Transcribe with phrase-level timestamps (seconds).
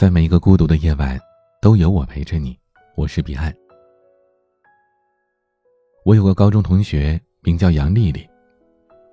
[0.00, 1.20] 在每一个孤独的夜晚，
[1.60, 2.58] 都有我陪着你。
[2.96, 3.54] 我是彼岸。
[6.06, 8.26] 我有个高中同学，名叫杨丽丽，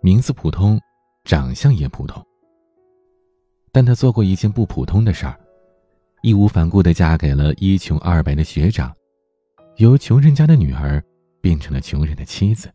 [0.00, 0.80] 名字普通，
[1.24, 2.24] 长相也普通。
[3.72, 5.36] 但她做过一件不普通的事儿，
[6.22, 8.94] 义无反顾的嫁给了一穷二白的学长，
[9.78, 11.02] 由穷人家的女儿
[11.40, 12.72] 变成了穷人的妻子。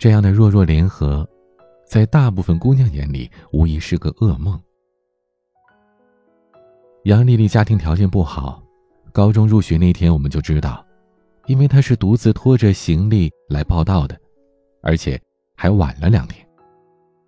[0.00, 1.24] 这样的弱弱联合，
[1.86, 4.60] 在大部分姑娘眼里，无疑是个噩梦。
[7.04, 8.62] 杨丽丽家庭条件不好，
[9.10, 10.86] 高中入学那天我们就知道，
[11.46, 14.16] 因为她是独自拖着行李来报道的，
[14.84, 15.20] 而且
[15.56, 16.46] 还晚了两天。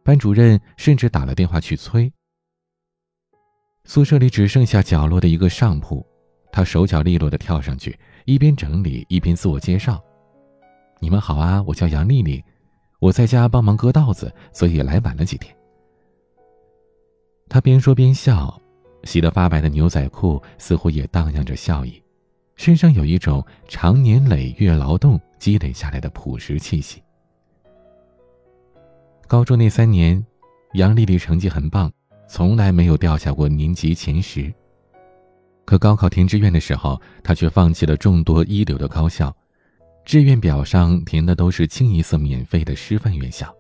[0.05, 2.13] 班主任甚至打了电话去催。
[3.85, 6.07] 宿舍里只剩下角落的一个上铺，
[6.53, 10.01] 她手脚利落的跳上去，一边整理一边自我介绍
[11.03, 12.41] ：“你们好啊，我叫杨丽丽，
[13.01, 15.53] 我在家帮忙割稻子，所以来晚了几天。”
[17.51, 18.61] 她边说边笑。
[19.05, 22.03] 洗得发白的牛仔裤似乎也荡漾着笑意，
[22.57, 27.03] 身上有一种长年累月劳动积累下来的朴实气息。
[29.27, 30.25] 高中那三年，
[30.75, 31.93] 杨丽丽成绩很棒，
[32.29, 34.53] 从来没有掉下过年级前十。
[35.65, 39.35] 可高考填志愿的时候，她却放弃了众多一流的高校，
[40.05, 43.55] 志愿表上填的都是清一色免费的师范院校。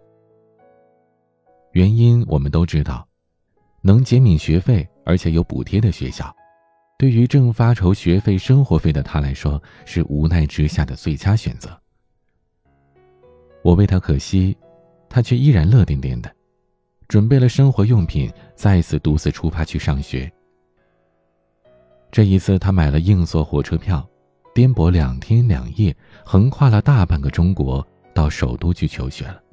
[1.72, 3.06] 原因我们都知道。
[3.86, 6.34] 能减免学费而且有补贴的学校，
[6.98, 11.78] 对于正发愁学费、生活费的他来说，是无奈之下的最佳选择。
[13.62, 14.56] 我为他可惜，
[15.06, 16.34] 他却依然乐颠颠的，
[17.08, 20.32] 准备了生活用品，再次独自出发去上学。
[22.10, 24.08] 这一次，他买了硬座火车票，
[24.54, 29.43] 颠簸两天两夜，横跨了大半个中国，到首都去求学了。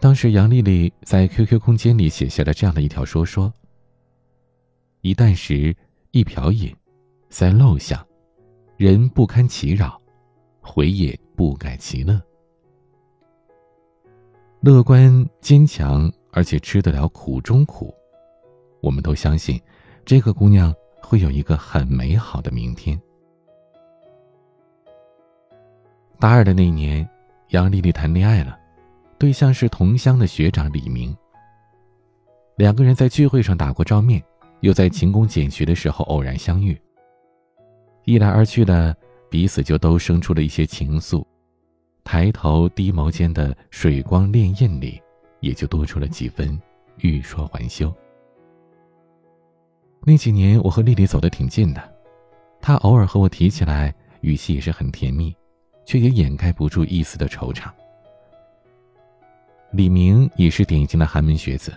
[0.00, 3.52] 当时，杨丽丽在 QQ 空间里写下了这样的一条说说
[5.02, 5.74] ：“一箪食，
[6.12, 6.72] 一瓢饮，
[7.28, 8.06] 在陋巷，
[8.76, 10.00] 人不堪其扰，
[10.60, 12.22] 回也不改其乐。
[14.60, 17.92] 乐观坚强，而且吃得了苦中苦。
[18.80, 19.60] 我们都相信，
[20.04, 20.72] 这个姑娘
[21.02, 22.98] 会有一个很美好的明天。”
[26.20, 27.08] 大二的那一年，
[27.48, 28.56] 杨丽丽谈恋爱了。
[29.18, 31.14] 对象是同乡的学长李明。
[32.56, 34.22] 两个人在聚会上打过照面，
[34.60, 36.80] 又在勤工俭学的时候偶然相遇。
[38.04, 38.96] 一来二去的，
[39.28, 41.24] 彼此就都生出了一些情愫，
[42.04, 45.02] 抬头低眸间的水光潋滟里，
[45.40, 46.56] 也就多出了几分
[46.98, 47.92] 欲说还休。
[50.02, 51.92] 那几年，我和丽丽走得挺近的，
[52.60, 55.34] 她偶尔和我提起来，语气也是很甜蜜，
[55.84, 57.68] 却也掩盖不住一丝的惆怅。
[59.70, 61.72] 李明也是典型的寒门学子，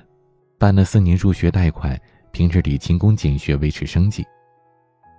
[0.58, 2.00] 办了四年入学贷款，
[2.32, 4.26] 平日里勤工俭学维持生计。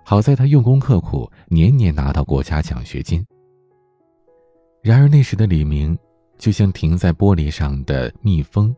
[0.03, 3.23] 好在他用功刻苦，年年拿到国家奖学金。
[4.81, 5.97] 然而那时的李明，
[6.39, 8.75] 就像停在玻璃上的蜜蜂，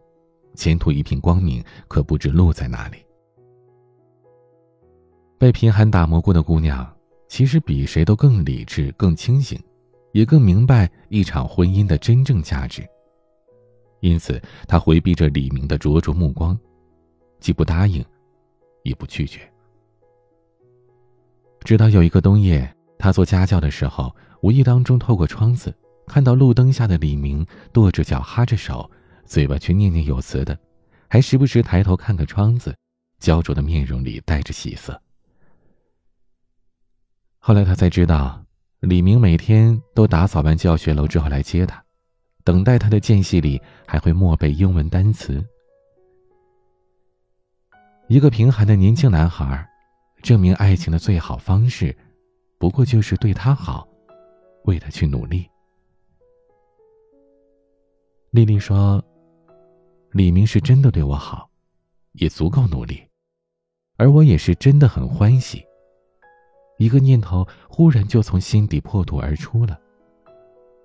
[0.56, 2.98] 前途一片光明，可不知路在哪里。
[5.38, 6.86] 被贫寒打磨过的姑娘，
[7.30, 9.58] 其实比谁都更理智、更清醒，
[10.12, 12.86] 也更明白一场婚姻的真正价值。
[14.02, 16.58] 因此，他回避着李明的灼灼目光，
[17.40, 18.06] 既不答应，
[18.84, 19.42] 也不拒绝。
[21.64, 28.90] 直到有一个冬夜，他做家教的时候，无意当中透过窗子看到路灯下的李明跺着脚、哈着手，
[29.26, 30.56] 嘴巴却念念有词的，
[31.08, 32.76] 还时不时抬头看看窗子，
[33.20, 35.02] 焦灼的面容里带着喜色。
[37.40, 38.44] 后来他才知道，
[38.82, 41.85] 李明每天都打扫完教学楼之后来接他。
[42.46, 45.44] 等待他的间隙里，还会默背英文单词。
[48.08, 49.68] 一个贫寒的年轻男孩，
[50.22, 51.98] 证明爱情的最好方式，
[52.60, 53.88] 不过就是对他好，
[54.66, 55.50] 为他去努力。
[58.30, 59.04] 丽丽说
[60.14, 61.50] ：“李明是真的对我好，
[62.12, 63.02] 也足够努力，
[63.98, 65.66] 而我也是真的很欢喜。”
[66.78, 69.80] 一个念头忽然就从心底破土而出了。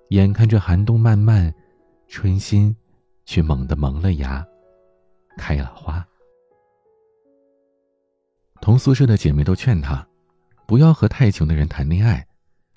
[0.09, 1.53] 眼看着寒冬漫漫，
[2.11, 2.75] 春心
[3.23, 4.45] 却猛地萌了芽，
[5.37, 6.05] 开了花。
[8.59, 10.05] 同宿舍的姐妹都劝她，
[10.67, 12.27] 不要和太穷的人谈恋爱，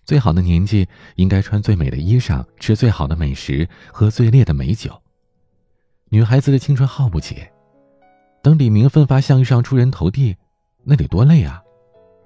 [0.04, 5.02] 最好的年纪应该穿最美的衣裳，吃最好的美食，喝最烈的美酒。
[6.10, 7.44] 女孩子的青春耗不起，
[8.40, 10.36] 等李明奋发向上、出人头地，
[10.84, 11.60] 那得多累啊！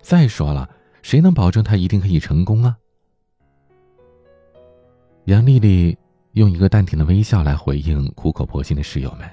[0.03, 0.69] 再说了，
[1.01, 2.77] 谁能保证他一定可以成功啊？
[5.25, 5.97] 杨丽丽
[6.39, 9.29] 用一个淡定的微笑来回应苦口婆心的室友们，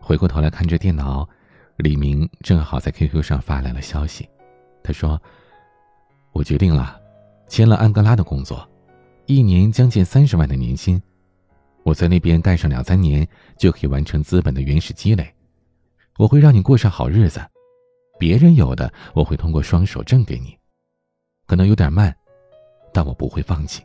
[0.00, 1.28] 回过头来看着电脑，
[1.78, 4.28] 李明正好在 QQ 上发来了消息，
[4.84, 5.20] 他说
[6.30, 7.00] ：“我决定了，
[7.48, 8.64] 签了安哥拉的工作，
[9.26, 11.02] 一年将近三十万的年薪，
[11.82, 13.26] 我在那边干上两三年
[13.58, 15.28] 就可以完成资本的原始积累，
[16.18, 17.40] 我会让你过上好日子，
[18.16, 20.56] 别人有的我会通过双手挣给你，
[21.48, 22.16] 可能有点慢，
[22.92, 23.84] 但我不会放弃。”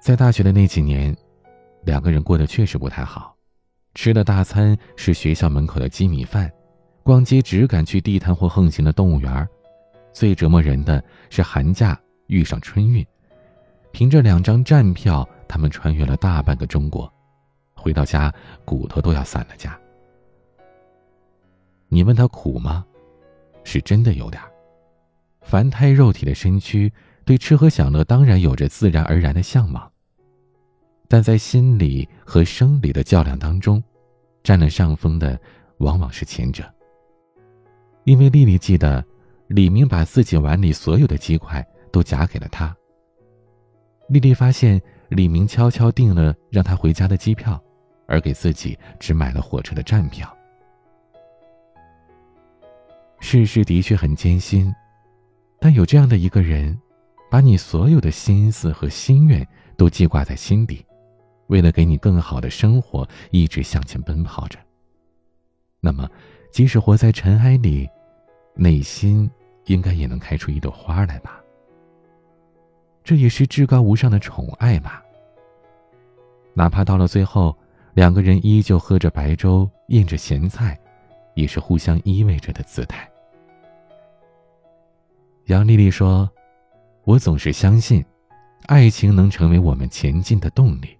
[0.00, 1.14] 在大学的那几年，
[1.84, 3.36] 两个人过得确实不太好。
[3.94, 6.50] 吃的大餐是学校门口的鸡米饭，
[7.02, 9.46] 逛街只敢去地摊或横行的动物园
[10.10, 13.06] 最折磨人的是寒假遇上春运，
[13.92, 17.12] 凭着两张站票，他们穿越了大半个中国，
[17.74, 18.32] 回到家
[18.64, 19.78] 骨头都要散了架。
[21.88, 22.86] 你问他苦吗？
[23.64, 24.42] 是真的有点
[25.42, 26.90] 凡胎肉体的身躯。
[27.22, 29.89] 对吃喝享乐当然有着自然而然的向往，
[31.12, 33.82] 但在心理和生理的较量当中，
[34.44, 35.36] 占了上风的
[35.78, 36.62] 往往是前者。
[38.04, 39.04] 因为丽丽记得，
[39.48, 42.72] 李明把自己碗里所有的鸡块都夹给了她。
[44.08, 47.60] 丽丽发现李明悄悄订了让她回家的机票，
[48.06, 50.32] 而给自己只买了火车的站票。
[53.18, 54.72] 世事的确很艰辛，
[55.58, 56.78] 但有这样的一个人。
[57.28, 59.46] 把你所有的心思和心愿
[59.76, 60.84] 都记挂在心底，
[61.50, 64.58] 为了给你更好的生活，一直向前奔跑着。
[65.80, 66.08] 那么，
[66.50, 67.86] 即使活在尘埃里，
[68.54, 69.30] 内心
[69.66, 71.40] 应该也能开出一朵花来吧？
[73.04, 75.02] 这也是至高无上的宠爱吧。
[76.54, 77.54] 哪怕到了最后，
[77.94, 80.78] 两个人依旧喝着白粥，咽着咸菜，
[81.34, 83.06] 也是互相依偎着的姿态。
[85.46, 86.30] 杨丽丽说。
[87.04, 88.04] 我总是相信，
[88.66, 90.96] 爱情能成为我们前进的动力。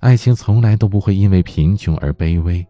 [0.00, 2.66] 爱情从来都不会因为贫穷而卑微，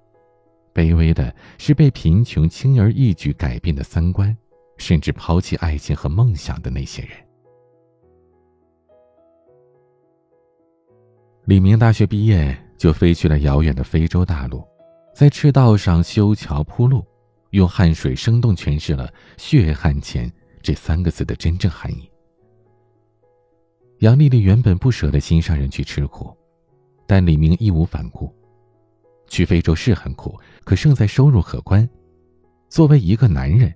[0.73, 4.37] 卑微的是被贫穷轻而易举改变的三观，
[4.76, 7.11] 甚至抛弃爱情和梦想的那些人。
[11.46, 14.64] 李明大学毕业就飞去了遥远的非洲大陆，
[15.14, 17.05] 在赤道上修桥铺路，
[17.50, 20.32] 用汗水生动诠释了“血汗钱”。
[20.62, 22.11] 这三个字的真正含义。
[24.00, 26.37] 杨丽丽原本不舍得心上人去吃苦，
[27.06, 28.35] 但李明义无反顾。
[29.29, 31.88] 去非洲是很苦，可胜在收入可观。
[32.69, 33.75] 作为一个男人，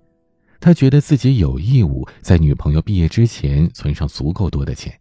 [0.60, 4.92] 他觉得自己有义务在女朋友毕业之前存上足够多的钱，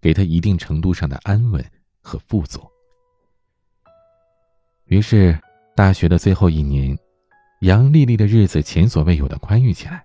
[0.00, 1.64] 给她一定程度上的安稳
[2.00, 2.60] 和富足。
[4.86, 5.38] 于是，
[5.74, 6.96] 大学的最后一年，
[7.60, 10.04] 杨丽丽的日子前所未有的宽裕起来。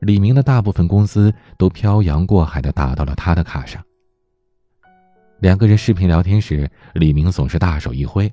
[0.00, 3.82] 李明的大部分工资都漂洋过海的打到了他的卡上。
[5.40, 8.30] 两个人视频聊天时，李明总是大手一挥，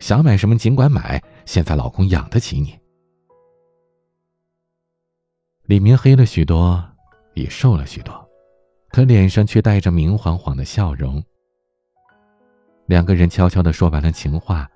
[0.00, 2.76] 想买什么尽管买，现在老公养得起你。
[5.66, 6.84] 李明黑了许多，
[7.34, 8.28] 也瘦了许多，
[8.90, 11.22] 可脸上却带着明晃晃的笑容。
[12.86, 14.68] 两个人悄悄的说完了情话，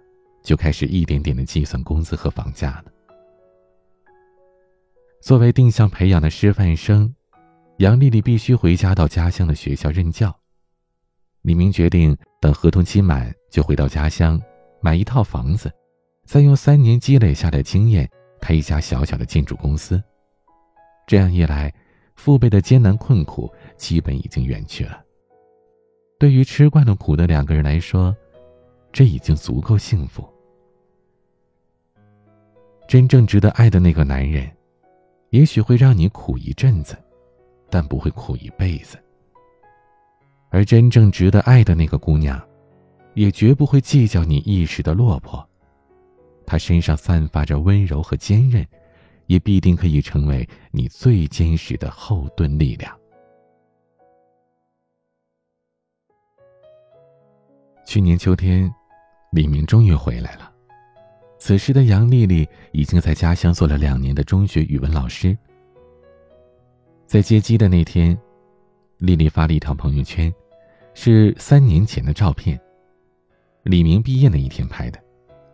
[0.44, 2.92] 就开始一点点的计算工资和房价了。
[5.20, 7.12] 作为定向培养的师范生，
[7.78, 10.32] 杨丽丽必须回家到家乡的学校任教。
[11.46, 14.42] 李明决定等合同期满就回到家乡，
[14.80, 15.72] 买一套房子，
[16.24, 18.10] 再用三年积累下的经验
[18.40, 20.02] 开一家小小的建筑公司。
[21.06, 21.72] 这样一来，
[22.16, 25.00] 父辈的艰难困苦基本已经远去了。
[26.18, 28.12] 对于吃惯了苦的两个人来说，
[28.92, 30.28] 这已经足够幸福。
[32.88, 34.50] 真正值得爱的那个男人。
[35.30, 36.96] 也许会让你苦一阵子，
[37.70, 38.98] 但不会苦一辈子。
[40.56, 42.42] 而真正值得爱的那个姑娘，
[43.12, 45.46] 也绝不会计较你一时的落魄。
[46.46, 48.66] 她身上散发着温柔和坚韧，
[49.26, 52.98] 也必定可以成为你最坚实的后盾力量。
[57.84, 58.74] 去年秋天，
[59.32, 60.50] 李明终于回来了。
[61.36, 65.36] 此时的杨丽丽已经在家乡做了两年的中学语文老师。
[67.06, 68.18] 在接机的那天，
[68.96, 70.32] 丽丽发了一条朋友圈，
[70.98, 72.58] 是三年前的照片。
[73.64, 74.98] 李明毕业那一天拍的，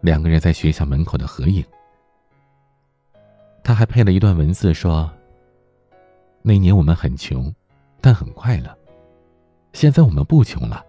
[0.01, 1.65] 两个人在学校门口的合影。
[3.65, 5.13] 他还配了一段文字说
[6.43, 7.53] ：“那年我们很穷，
[8.01, 8.71] 但很快乐；
[9.73, 10.87] 现在我们不穷了，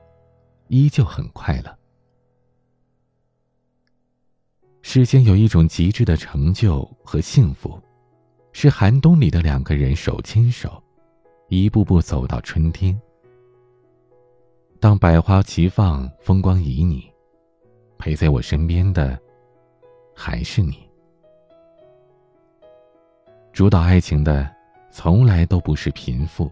[0.68, 1.76] 依旧很快乐。”
[4.84, 7.82] 世间有一种极致的成就和幸福，
[8.52, 10.82] 是寒冬里的两个人手牵手，
[11.50, 12.96] 一步步走到春天。
[14.84, 17.02] 当百花齐放，风光旖旎，
[17.98, 19.18] 陪在我身边的
[20.14, 20.78] 还是你。
[23.54, 24.54] 主导爱情的，
[24.92, 26.52] 从来都不是贫富，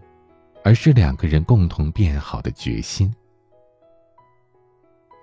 [0.64, 3.14] 而是两个人共同变好的决心。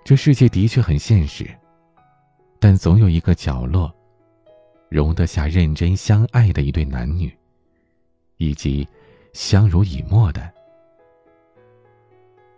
[0.04, 1.50] 这世界的确很现实，
[2.60, 3.92] 但总有一个角落，
[4.88, 7.36] 容得下认真相爱的一对男女，
[8.36, 8.86] 以及
[9.32, 10.48] 相濡以沫的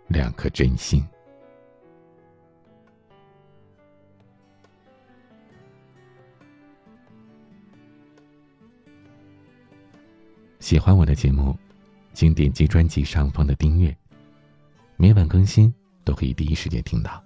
[0.07, 1.03] 两颗真心。
[10.59, 11.57] 喜欢我的节目，
[12.13, 13.95] 请点击专辑上方的订阅，
[14.95, 15.73] 每晚更新
[16.05, 17.21] 都可以第一时间听到。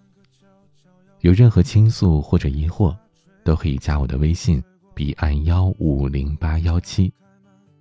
[1.19, 2.97] 有任何倾诉或者疑惑，
[3.43, 4.63] 都可以加我的微信：
[4.95, 7.13] 彼岸幺五零八幺七，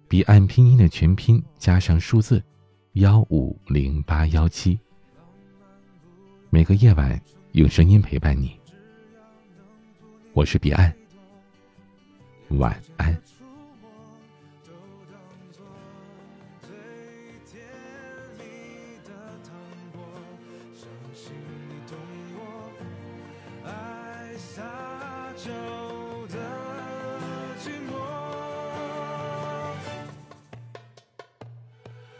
[0.08, 2.42] 彼岸拼音的全拼加上数字
[2.92, 4.78] 幺五零八幺七。
[6.56, 7.20] 每个夜晚
[7.52, 8.58] 用声音陪伴你，
[10.32, 10.90] 我是彼岸，
[12.48, 13.14] 晚安。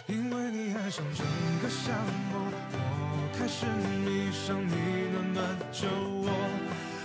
[0.06, 1.26] 因为你爱上整
[1.62, 1.90] 个夏
[2.30, 3.66] 末，我开始
[4.04, 4.72] 迷上你
[5.12, 5.86] 暖暖酒
[6.22, 6.30] 窝。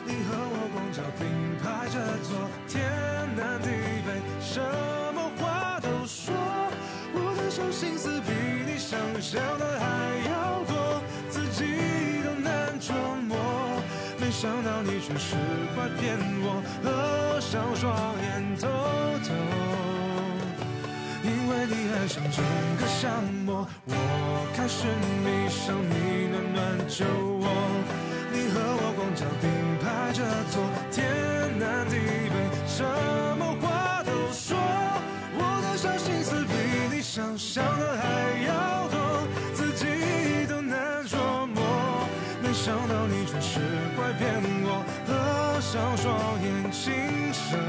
[0.05, 1.27] 你和我光脚并
[1.61, 2.81] 排着坐，天
[3.35, 3.67] 南地
[4.05, 4.09] 北，
[4.39, 4.59] 什
[5.13, 6.33] 么话都说。
[7.13, 8.31] 我的小心思比
[8.65, 9.85] 你想象的还
[10.31, 12.93] 要多，自己都难琢
[13.27, 13.37] 磨。
[14.17, 15.35] 没想到你却是
[15.75, 17.91] 会骗我，合上双
[18.23, 18.67] 眼偷
[19.27, 20.10] 偷。
[21.23, 22.43] 因为你爱上整
[22.79, 23.09] 个夏
[23.45, 23.93] 末，我
[24.55, 24.87] 开始
[25.23, 27.05] 迷上你暖暖酒
[27.39, 27.45] 窝。
[28.33, 31.05] 你和我光脚并排着坐，天
[31.59, 31.95] 南地
[32.31, 32.35] 北，
[32.65, 32.83] 什
[33.37, 34.57] 么话都说。
[35.37, 38.01] 我的小心思比你想象的还
[38.47, 42.07] 要多，自己都难琢磨。
[42.41, 43.59] 没想到你却是
[43.95, 46.91] 会骗我，合上双眼轻
[47.31, 47.59] 声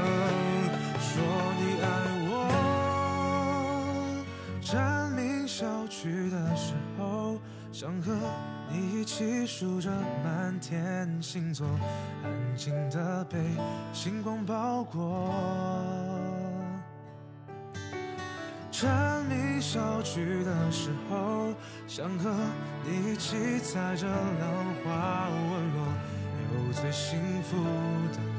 [10.65, 11.67] 天星座，
[12.23, 13.37] 安静的被
[13.91, 15.29] 星光包裹。
[18.71, 21.53] 蝉鸣消去的时候，
[21.85, 22.33] 想和
[22.85, 24.15] 你一起踩着浪
[24.85, 25.77] 花温柔，
[26.53, 27.61] 有最幸福
[28.13, 28.32] 的。